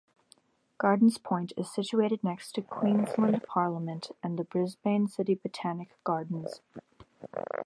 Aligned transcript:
Gardens 0.79 1.19
Point 1.19 1.53
is 1.55 1.71
situated 1.71 2.23
next 2.23 2.53
to 2.53 2.63
Queensland 2.63 3.43
Parliament 3.47 4.09
and 4.23 4.39
the 4.39 4.43
Brisbane 4.43 5.07
City 5.07 5.35
Botanic 5.35 5.89
Gardens. 6.03 6.61